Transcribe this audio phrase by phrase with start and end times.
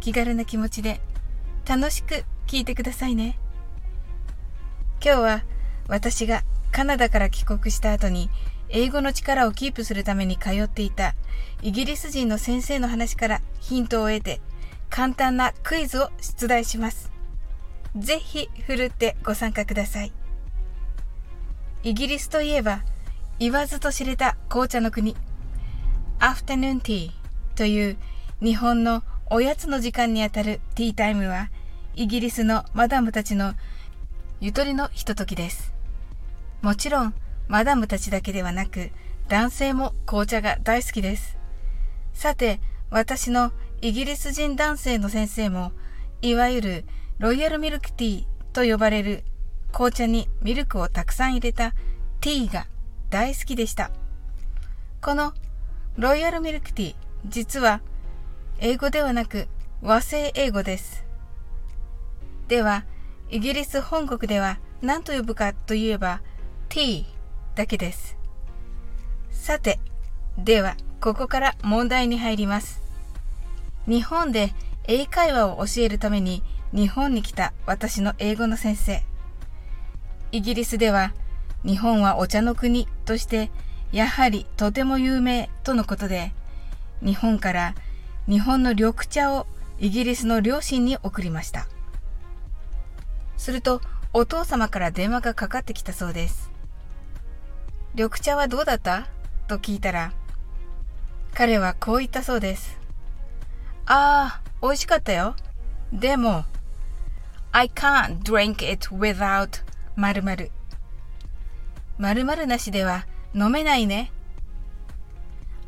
[0.00, 1.00] 気軽な気持ちで
[1.68, 3.38] 楽しく聞いてくださいね。
[5.04, 5.44] 今日は
[5.88, 8.30] 私がカナダから帰国した後に
[8.70, 11.14] 英語の力をキープするために通っていた
[11.62, 14.40] イギリス人の先生の話からヒントを得て
[14.88, 17.10] 簡単なクイズを出題します。
[17.96, 20.12] ぜひふるってご参加ください。
[21.82, 22.82] イギリスといえば
[23.38, 25.16] 言わずと知れた紅茶の国、
[26.18, 27.10] アフタヌーンティー
[27.56, 27.96] という
[28.42, 31.50] 日本のおやつの時間にあたるティータイムは、
[31.94, 33.54] イギリスのマダムたちの
[34.40, 35.72] ゆとりのひとときです。
[36.62, 37.14] もちろん、
[37.46, 38.90] マダムたちだけではなく、
[39.28, 41.38] 男性も紅茶が大好きです。
[42.12, 45.70] さて、私のイギリス人男性の先生も、
[46.22, 46.84] いわゆる
[47.20, 49.22] ロイヤルミルクティーと呼ばれる
[49.70, 51.72] 紅茶にミルクをたくさん入れた
[52.20, 52.66] ティーが
[53.10, 53.92] 大好きでした。
[55.00, 55.34] この
[55.96, 56.94] ロイヤルミルクティー、
[57.28, 57.80] 実は
[58.62, 59.48] 英語ではなく
[59.80, 61.02] 和製英語です。
[62.46, 62.84] では、
[63.30, 66.20] イギリス本国では何と呼ぶかといえば
[66.68, 67.06] t
[67.54, 68.18] だけです。
[69.30, 69.80] さて、
[70.36, 72.82] では、ここから問題に入ります。
[73.88, 74.52] 日本で
[74.84, 76.42] 英会話を教えるために
[76.74, 79.02] 日本に来た私の英語の先生。
[80.32, 81.14] イギリスでは
[81.64, 83.50] 日本はお茶の国として
[83.90, 86.34] やはりとても有名とのことで、
[87.02, 87.74] 日本から
[88.30, 89.48] 日本の緑茶を
[89.80, 91.66] イギリスの両親に送りました。
[93.36, 93.80] すると
[94.12, 96.52] お父様から電話がかかってきたそうです。
[97.94, 99.08] 緑茶はどうだった？
[99.48, 100.12] と聞いたら、
[101.34, 102.78] 彼はこう言ったそうです。
[103.86, 105.34] ああ、美味しかったよ。
[105.92, 106.44] でも、
[107.50, 109.64] I can't drink it without
[109.96, 110.50] 〇〇。
[111.98, 114.12] 〇〇なしでは飲めないね。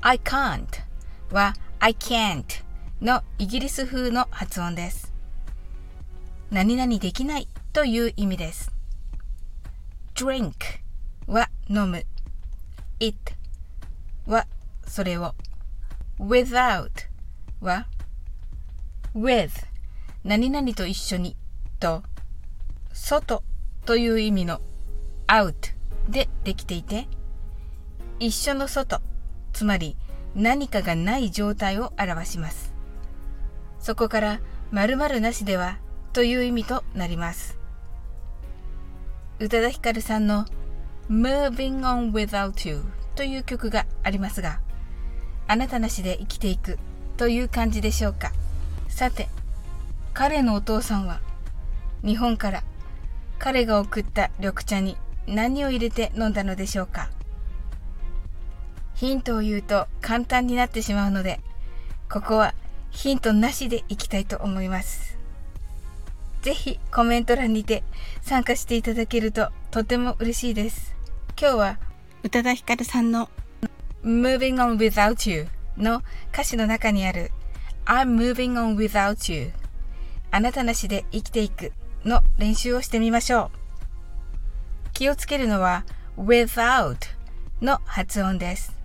[0.00, 0.64] I can't
[1.32, 1.54] は
[1.84, 2.44] I can't
[3.00, 5.12] のイギリス風の発音です。
[6.48, 8.70] 何々できないという意味です。
[10.14, 10.52] drink
[11.26, 12.06] は飲む。
[13.00, 13.34] it
[14.28, 14.46] は
[14.86, 15.34] それを。
[16.20, 16.88] without
[17.60, 17.88] は
[19.12, 19.50] with
[20.22, 21.36] 何々と一緒に
[21.80, 22.04] と
[22.92, 23.42] 外
[23.86, 24.60] という意味の
[25.26, 25.74] out
[26.08, 27.08] でできていて、
[28.20, 29.00] 一緒の外、
[29.52, 29.96] つまり
[30.34, 32.72] 何かがない状態を表します。
[33.78, 35.78] そこから〇〇なしでは
[36.12, 37.58] という意味となります。
[39.38, 40.46] 宇多田ヒカルさんの
[41.10, 42.82] Moving on Without You
[43.14, 44.60] という曲がありますが、
[45.48, 46.78] あなたなしで生きていく
[47.16, 48.32] という感じでしょうか。
[48.88, 49.28] さて、
[50.14, 51.20] 彼のお父さんは
[52.04, 52.64] 日本から
[53.38, 57.10] 彼が送った緑茶に何を入れて飲んだのでしょうか
[59.02, 61.40] ヒントを言うと簡単になってしまうので、
[62.08, 62.54] ここは
[62.92, 65.18] ヒントなしでいきたいと思います。
[66.42, 67.82] ぜひコメント欄にて
[68.20, 70.94] 参加していただけるととても嬉しいです。
[71.36, 71.78] 今日は
[72.22, 73.28] 宇多田ヒカルさんの
[74.04, 77.32] Moving on without you の歌詞の中にある
[77.84, 79.50] I'm moving on without you
[80.30, 81.72] あなたなしで生きていく
[82.04, 84.90] の練習をしてみましょう。
[84.92, 85.84] 気をつけるのは
[86.16, 86.98] without
[87.60, 88.80] の発音です。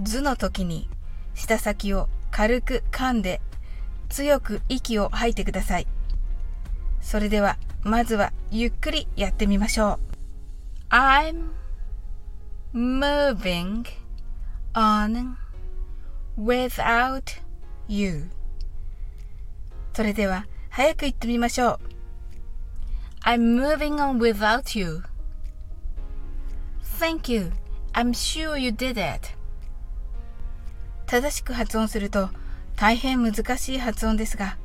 [0.00, 0.88] 図の時に
[1.34, 3.40] 舌先を軽く噛んで
[4.08, 5.86] 強く息を吐いてください。
[7.00, 9.98] それではまずはゆっくりやってみましょ
[10.90, 10.94] う。
[10.94, 11.50] I'm
[12.72, 13.84] moving
[14.72, 15.34] on
[16.38, 17.22] without
[17.88, 18.30] you
[19.92, 21.80] それでは早く言ってみましょう。
[23.24, 25.02] I'm moving on without you.
[26.98, 27.52] Thank you.
[27.92, 29.36] I'm sure you did it.
[31.14, 32.28] 正しく発音すると
[32.74, 34.56] 大変難しい発音ですが、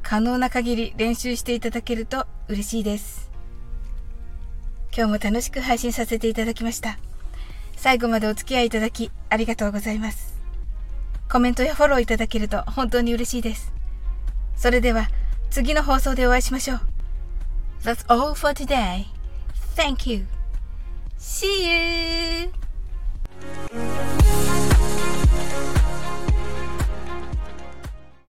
[0.00, 3.32] 可能な限り練習していただけると嬉しいです。
[4.96, 7.00] 今日も楽しく配信させていただきました。
[7.76, 10.40] 最後までお付き合いいただきありがとうございます。
[11.28, 13.72] コメントやフォローいただけると本当に嬉しいです。
[14.54, 15.08] それでは
[15.50, 16.80] 次の放送でお会いしましょう。
[17.82, 19.06] That's all for today.
[19.74, 20.26] Thank you.
[21.18, 22.50] See you.